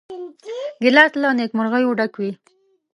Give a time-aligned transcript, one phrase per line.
[0.81, 2.31] ګیلاس له نیکمرغیو ډک وي.